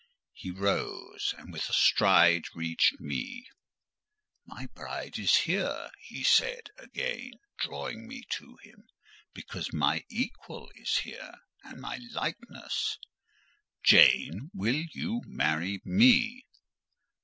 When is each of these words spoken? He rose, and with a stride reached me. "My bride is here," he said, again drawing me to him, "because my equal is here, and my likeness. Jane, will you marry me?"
He 0.33 0.49
rose, 0.49 1.35
and 1.37 1.53
with 1.53 1.69
a 1.69 1.73
stride 1.73 2.45
reached 2.55 2.99
me. 2.99 3.45
"My 4.47 4.65
bride 4.73 5.19
is 5.19 5.35
here," 5.45 5.91
he 5.99 6.23
said, 6.23 6.71
again 6.79 7.33
drawing 7.59 8.07
me 8.07 8.23
to 8.31 8.57
him, 8.63 8.87
"because 9.35 9.71
my 9.71 10.03
equal 10.09 10.71
is 10.73 10.95
here, 10.95 11.35
and 11.63 11.79
my 11.79 11.97
likeness. 12.13 12.97
Jane, 13.83 14.49
will 14.55 14.85
you 14.91 15.21
marry 15.27 15.83
me?" 15.85 16.47